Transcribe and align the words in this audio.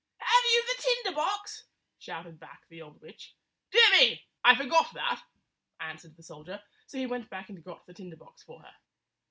"Have 0.17 0.43
you 0.51 0.63
the 0.65 0.81
tinder 0.81 1.15
box?" 1.15 1.67
shouted 1.99 2.39
back 2.39 2.63
the 2.69 2.81
old 2.81 2.99
witch. 3.01 3.35
"Dear 3.69 3.87
me! 3.91 4.25
I 4.43 4.55
forgot 4.55 4.91
that," 4.95 5.21
answered 5.79 6.17
the 6.17 6.23
sol 6.23 6.43
dier; 6.43 6.63
so 6.87 6.97
he 6.97 7.05
went 7.05 7.29
back 7.29 7.49
and 7.49 7.63
got 7.63 7.85
the 7.85 7.93
tinder 7.93 8.17
box 8.17 8.41
for 8.41 8.63
her. 8.63 8.73